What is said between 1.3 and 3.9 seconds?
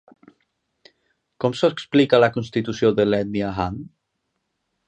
Com s'explica la constitució de l'ètnia Han?